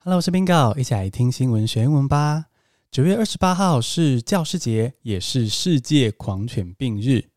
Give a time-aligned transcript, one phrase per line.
[0.00, 2.46] Hello，我是冰哥一起来听新闻学英文吧。
[2.88, 7.30] 九月二十八号是教师节，也是世界狂犬病日。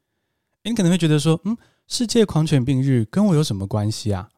[0.64, 4.30] 你可能会觉得说，嗯，世界狂犬病日跟我有什么关系啊？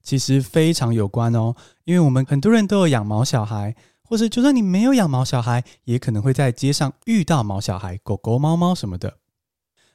[0.00, 9.18] 其实非常有关哦，因为我们很多人都有养毛小孩，或是就算你没有养毛小孩，也可能会在街上遇到毛小孩、狗狗、猫猫什么的。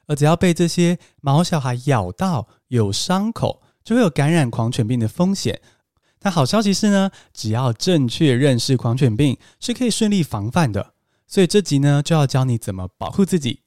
[0.06, 5.62] 而只要被这些毛小孩咬到，有伤口，就会有感染狂犬病的风险。
[6.22, 10.92] 但好消息是呢，只要正确认识狂犬病，是可以顺利防范的。
[11.26, 13.60] 所以这集呢，就要教你怎么保护自己。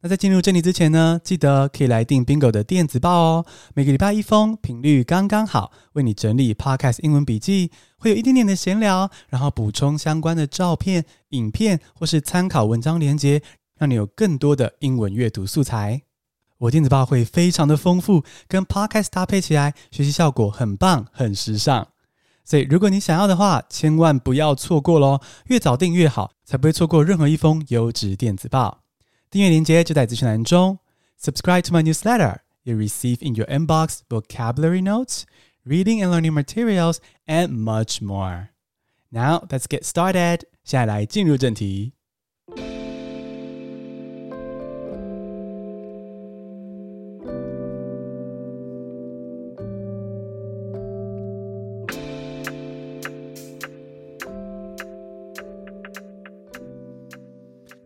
[0.00, 3.46] 那在进入正题之前呢，记得可以来订 Bingo 的电子报哦。
[3.74, 13.42] 每个礼拜一封，频率刚刚好，为你整理 Podcast 英文笔记，会有一点点的闲聊，然后补充相关的照片、影片或是参考文章连接，
[13.76, 16.02] 让你有更多的英文阅读素材。
[16.59, 21.87] 我电子报会非常的丰富，跟 Podcast 搭配起来，学习效果很棒，很时尚。
[22.45, 28.83] 所以如果你想要的话，千万不要错过喽，越早订越好，才不会错过任何一封优质电子报。
[29.29, 30.79] 订阅链接就在资讯栏中。
[31.21, 32.39] Subscribe to my newsletter.
[32.63, 35.23] You receive in your inbox vocabulary notes,
[35.65, 38.49] reading and learning materials, and much more.
[39.09, 40.41] Now let's get started.
[40.63, 41.93] 现在来进入正题。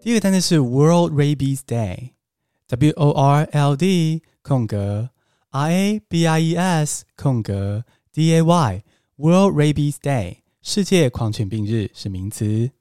[0.01, 5.09] 第一个单词是 World Rabies Day，W O R L D 空格
[5.49, 12.71] R A B I E S 空格 D A Y，World Rabies Day 世界狂犬病日是名词。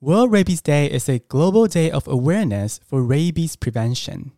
[0.00, 4.32] World Rabies Day is a global day of awareness for rabies prevention.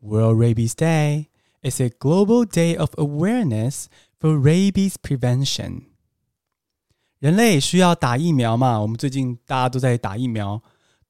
[0.00, 1.26] World Rabies Day
[1.60, 3.86] is a global day of awareness
[4.18, 5.82] for rabies prevention.
[7.18, 8.78] 人类需要打疫苗嘛？
[8.80, 10.62] 我们最近大家都在打疫苗。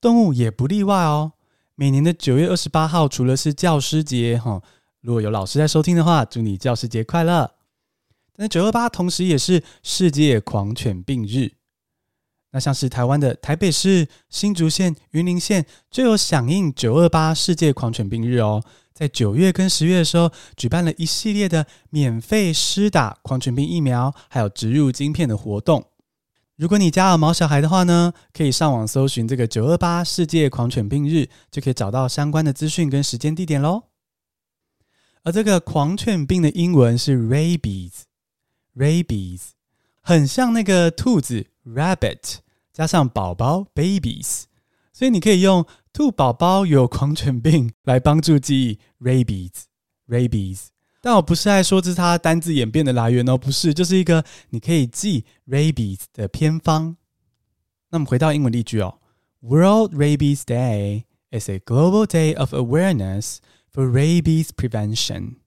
[0.04, 1.32] 动物也不例外哦。
[1.76, 4.62] 每年的九月二十八号，除了是教师节，哈，
[5.00, 7.50] 如果有老师在收听的话，祝你教师节快乐。
[8.36, 11.54] 但是九二八同时也是世界狂犬病日。
[12.52, 18.62] 那像是台湾的台北市、新竹县、云林县就有响应九二八世界狂犬病日哦，
[18.94, 25.93] 在九月跟十月的时候，举办了一系列的免费施打狂犬病疫苗，还有植入晶片的活动。
[26.56, 33.86] 如果你家有毛小孩的话呢，可以上网搜寻这个九二八世界狂犬病日，就可以找到相关的资讯跟时间地点喽。
[35.24, 39.42] 而这个狂犬病的英文是 rabies，rabies，
[40.02, 42.36] 很像那个兔子 rabbit
[42.72, 44.44] 加上宝宝 babies，
[44.92, 50.73] 所以你可以用兔宝宝有狂犬病来帮助记忆 rabies，rabies。
[51.06, 56.96] 但我不是在说这是它单字演变的来源哦，不是，就是一个你可以记 rabies 的偏方。
[57.90, 59.00] 那么回到英文例句哦
[59.42, 65.40] ，World Rabies Day is a global day of awareness for rabies prevention。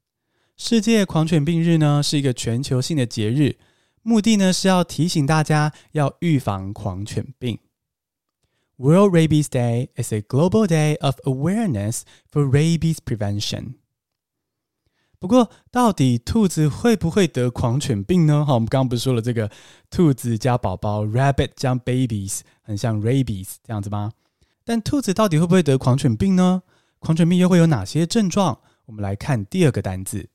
[0.58, 3.56] 世界狂犬病日呢是一个全球性的节日，
[4.02, 7.58] 目的呢是要提醒大家要预防狂犬病。
[8.76, 13.76] World Rabies Day is a global day of awareness for rabies prevention。
[15.26, 18.44] 不过，到底兔子会不会得狂犬病呢？
[18.44, 19.50] 好，我们刚刚不是说了这个
[19.90, 24.12] 兔子加宝宝 rabbit 加 babies 很像 rabies 这样子吗？
[24.64, 26.62] 但兔子到底会不会得狂犬病呢？
[27.00, 28.60] 狂犬病又会有哪些症状？
[28.84, 30.28] 我们来看第二个单字。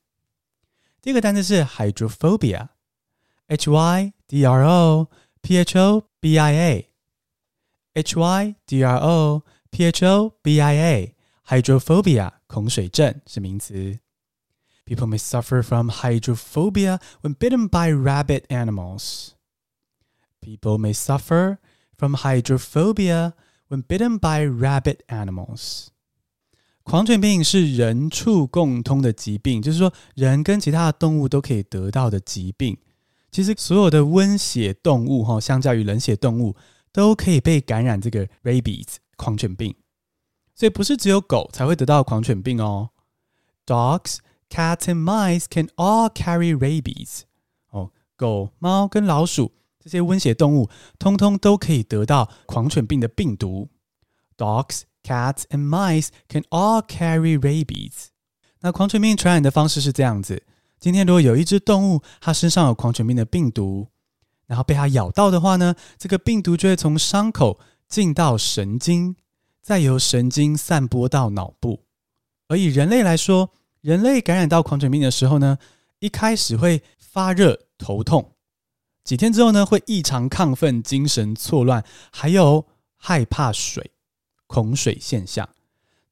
[1.00, 5.08] 第二个单字是 hydrophobia，h y d r o
[5.40, 6.52] p h o b i
[7.94, 13.98] a，h y d r o p h o b i a，hydrophobia 恐水症是名词。
[14.85, 19.33] People may suffer from hydrophobia when bitten by rabid animals.
[20.39, 21.57] People may suffer
[21.97, 23.33] from hydrophobia
[23.67, 25.87] when bitten by rabid animals.
[26.83, 32.77] 狂犬病是人畜共通的疾病，就是说人跟其他的动物都可以得到的疾病。
[33.29, 36.55] 其实所有的温血动物哈，相较于冷血动物，
[36.93, 39.75] 都可以被感染这个 rabies 狂犬病。
[40.55, 42.91] 所以不是只有狗才会得到狂犬病哦，
[43.65, 44.19] dogs。
[44.52, 47.22] Cats and mice can all carry rabies。
[47.70, 50.68] 哦，狗、猫跟老鼠这些温血动物，
[50.98, 53.70] 通通都可以得到狂犬病的病毒。
[54.36, 58.08] Dogs, cats and mice can all carry rabies。
[58.60, 60.42] 那狂犬病传染的方式是这样子：
[60.78, 63.88] 今天如果有一只动物，它身上有狂犬病的病毒，
[64.46, 67.58] 然后被它咬到的话呢，这个病毒就会从伤口
[67.88, 69.16] 进到神经，
[69.62, 71.84] 再由神经散播到脑部。
[72.48, 73.50] 而以人类来说，
[73.82, 75.58] 人类感染到狂犬病的时候呢，
[75.98, 78.32] 一开始会发热、头痛，
[79.04, 82.64] 几天之后呢，会异常亢奋、精神错乱，还有
[82.96, 83.90] 害怕水、
[84.46, 85.48] 恐水现象。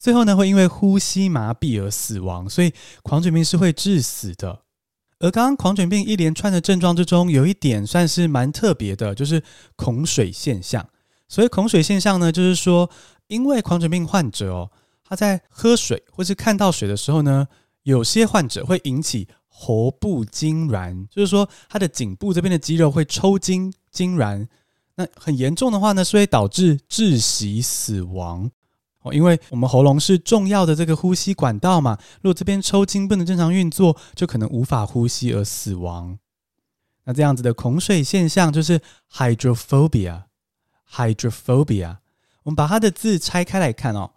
[0.00, 2.48] 最后呢，会因为呼吸麻痹而死亡。
[2.48, 2.72] 所以
[3.02, 4.62] 狂犬病是会致死的。
[5.20, 9.42] 而刚刚狂犬病一连串的症状之中，有一点算是蛮特别的，就是
[9.76, 10.88] 恐水现象。
[11.28, 12.90] 所以恐水现象呢，就是说，
[13.28, 14.70] 因为狂犬病患者哦，
[15.10, 17.48] 他在喝水或是看到水的时候呢，
[17.82, 24.46] 有些患者会引起喉部痉挛，就是说他的颈部这边的肌肉会抽筋痉挛。
[24.94, 28.48] 那很严重的话呢，是会导致窒息死亡
[29.02, 36.16] 哦，因为我们喉咙是重要的这个呼吸管道嘛，如果这边抽筋不能正常运作，就可能无法呼吸而死亡。
[37.02, 38.80] 那这样子的恐水现象就是
[39.12, 40.22] hydrophobia。
[40.88, 41.96] hydrophobia，
[42.44, 44.12] 我们把它的字拆开来看哦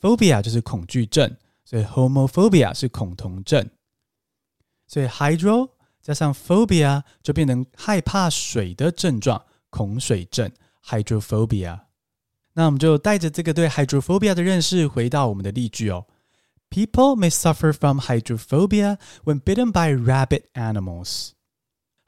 [0.00, 3.70] phobia 就是恐惧症，所以 homophobia 是恐同症，
[4.86, 5.70] 所以 hydro
[6.02, 10.48] 加上 phobia 就变成害怕水的症状，恐水症
[10.84, 11.80] hydrophobia。
[12.52, 16.06] 那我们就带着这个对 hydrophobia 的认识，回到我们的例句哦。
[16.70, 21.32] People may suffer from hydrophobia when bitten by rabid animals。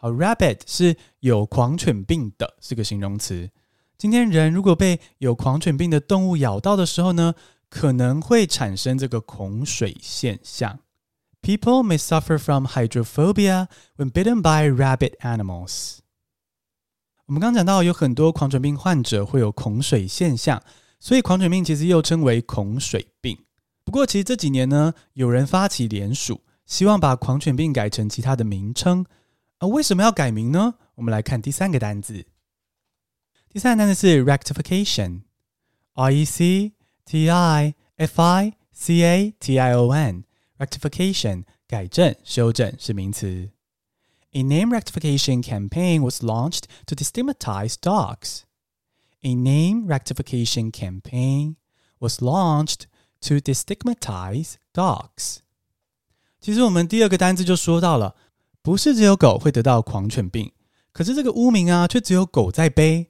[0.03, 3.49] 好 rabbit 是有狂犬病的，是个形容词。
[3.97, 7.35] 今天人如果被有狂犬病的动物咬到的时候呢，
[7.69, 10.79] 可能会产生这个恐水现象。
[11.41, 15.99] People may suffer from hydrophobia when bitten by rabbit animals。
[17.27, 20.61] 我们刚讲到，有很多狂犬病患者会有恐水现象，
[20.99, 23.37] 所以狂犬病其实又称为恐水病。
[23.85, 29.05] 不过，其实这几年呢，有人发起联署，希望把狂犬病改成其他的名称。
[29.62, 30.74] 而为什么要改名呢？
[30.96, 32.26] 我们来看第三个单字。
[33.48, 36.72] 第三个单字是 rectification，r e c
[37.04, 43.50] t i f i c a t i o n，rectification 改正、修正是名词。
[44.32, 48.42] A name rectification campaign was launched to destigmatize dogs.
[49.22, 51.56] A name rectification campaign
[51.98, 52.82] was launched
[53.22, 55.38] to destigmatize dogs.
[56.40, 58.14] 其实我们第二个单字就说到了，
[58.63, 60.49] 不是只有狗会得到狂犬病，
[60.93, 63.05] 可是这个污名啊，却只有狗在背。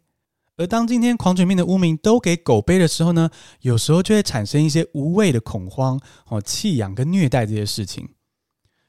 [0.57, 3.29] 而当今天狂犬病的污名都给狗背的时候呢，
[3.61, 8.09] 有时候就会产生一些无谓的恐慌、哦弃养跟虐待这些事情。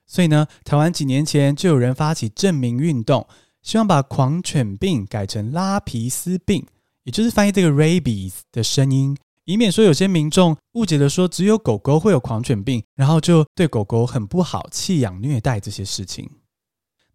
[0.07, 3.27] 所以呢，台湾几年前就有人发起正名运动，
[3.63, 6.67] 希望把狂犬病改成拉皮斯病，
[7.03, 9.15] 也就是翻译这个 rabies 的声音，
[9.45, 16.31] 以免说有些民众误解了说只有狗狗会有狂犬病，然后就对狗狗很不好，弃养虐待这些事情。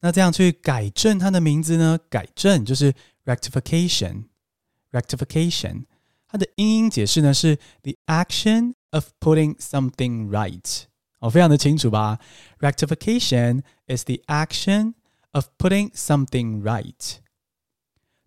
[0.02, 2.00] 那这样去改正它的名字呢？
[2.10, 2.94] 改正就是
[3.26, 5.84] rectification，rectification，
[6.28, 10.84] 它的英英解释呢是 the action of putting something right。
[11.20, 12.20] 哦，非常的清楚吧
[12.60, 14.94] ？Rectification is the action
[15.32, 17.18] of putting something right。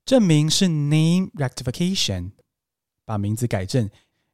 [0.04, 2.32] 证明是 name rectification，
[3.06, 3.88] 把名字改正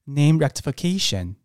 [0.06, 1.36] name rectification。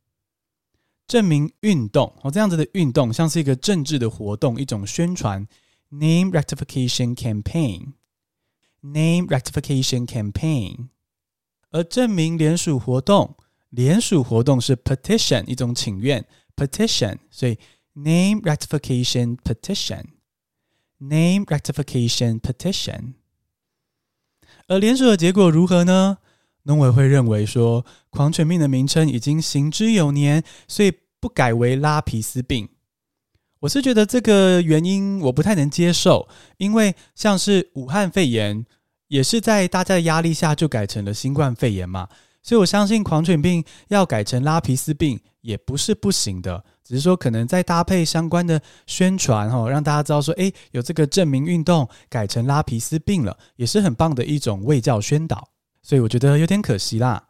[1.05, 5.47] 证明运动哦，这样子的运动像是一个政治的活动，一种宣传
[5.92, 10.88] name rectification campaign。name rectification campaign。
[11.70, 13.36] 而正名联署活动，
[13.70, 16.24] 联署活动是 petition，一种请愿。
[16.56, 17.58] petition，所以
[17.94, 23.14] name rectification petition，name rectification petition。
[24.66, 26.18] 而联署的结果如何呢？
[26.64, 32.68] 农委会认为说，狂犬病的名称已经行之有年，所以不改为拉皮斯病。
[33.63, 36.27] 我是觉得这个原因我不太能接受，
[36.57, 38.65] 因为像是武汉肺炎，
[39.07, 42.09] 也是在大家的压力下就改成了新冠肺炎嘛。
[42.41, 55.47] 所以，我相信狂犬病要改成拉皮斯病也不是不行的，只是说可能再搭配相关的宣传，哈，让大家知道说，诶，有这个证明运动改成拉皮斯病了，也是很棒的一种卫教宣导。
[55.81, 57.23] 所以我觉得有点可惜啦。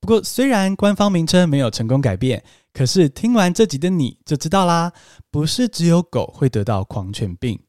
[0.00, 2.42] 不过，虽然官方名称没有成功改变，
[2.72, 4.92] 可是听完这集的你就知道啦，
[5.30, 7.60] 不是只有狗会得到狂犬病，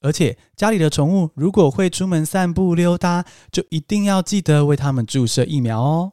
[0.00, 6.12] 而且家里的宠物如果会出门散步溜达，就一定要记得为它们注射疫苗哦。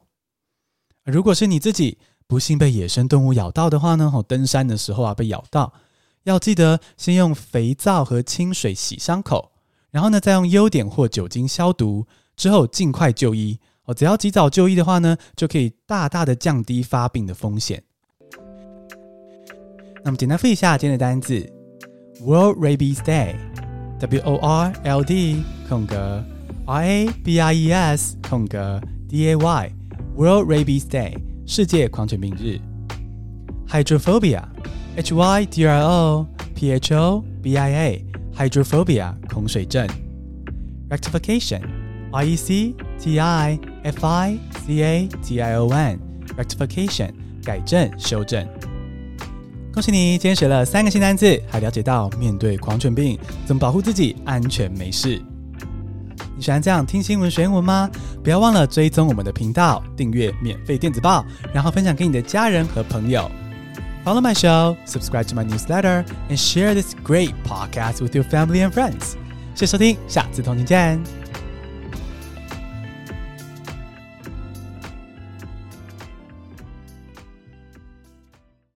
[1.04, 5.72] 如果是你自己不幸被野生动物咬到的话呢，哦，登山的时候啊被咬到，
[6.24, 9.52] 要记得先用肥皂和清水洗伤口，
[9.90, 13.58] 然后呢再用优点或酒精消毒，之后尽快就医。
[13.84, 17.82] 哦，只要及早就医的话呢，就可以大大的降低发病的风险。
[20.04, 21.48] 那么简单复习一下今天的单字
[22.24, 26.24] ：World Rabies Day，W O R L D 空格
[26.66, 32.60] R A B I E S 空格 D A Y，World Rabies Day，世界狂犬病日。
[33.68, 39.88] Hydrophobia，H Y D R O P H O B I A，Hydrophobia 恐水症。
[40.88, 47.10] Rectification，R E C T I F I C A T I O N，Rectification
[47.44, 48.46] 改正修正。
[49.72, 55.20] 恭喜你，今天学了三个新单字，还了解到面对狂犬病怎么保护自己安全没事。
[56.36, 57.90] 你喜欢这样听新闻学英文吗？
[58.22, 61.24] 不要忘了追踪我们的频道，订阅免费电子报，
[61.54, 63.30] 然后分享给你的家人和朋友。
[64.04, 68.70] Follow my show, subscribe to my newsletter, and share this great podcast with your family and
[68.70, 69.14] friends.
[69.54, 71.21] 谢谢收听，下次同你见。